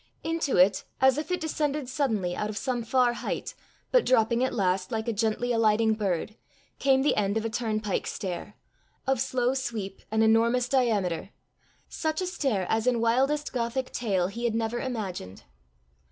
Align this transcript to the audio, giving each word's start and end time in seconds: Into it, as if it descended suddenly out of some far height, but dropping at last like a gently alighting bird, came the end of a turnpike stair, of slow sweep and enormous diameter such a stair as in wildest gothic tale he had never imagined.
Into 0.23 0.57
it, 0.57 0.83
as 0.99 1.19
if 1.19 1.29
it 1.29 1.39
descended 1.39 1.87
suddenly 1.87 2.35
out 2.35 2.49
of 2.49 2.57
some 2.57 2.81
far 2.81 3.13
height, 3.13 3.53
but 3.91 4.03
dropping 4.03 4.43
at 4.43 4.51
last 4.51 4.91
like 4.91 5.07
a 5.07 5.13
gently 5.13 5.51
alighting 5.51 5.93
bird, 5.93 6.35
came 6.79 7.03
the 7.03 7.15
end 7.15 7.37
of 7.37 7.45
a 7.45 7.51
turnpike 7.51 8.07
stair, 8.07 8.55
of 9.05 9.21
slow 9.21 9.53
sweep 9.53 10.01
and 10.09 10.23
enormous 10.23 10.67
diameter 10.67 11.29
such 11.87 12.19
a 12.19 12.25
stair 12.25 12.65
as 12.67 12.87
in 12.87 12.99
wildest 12.99 13.53
gothic 13.53 13.91
tale 13.91 14.25
he 14.25 14.45
had 14.45 14.55
never 14.55 14.79
imagined. 14.79 15.43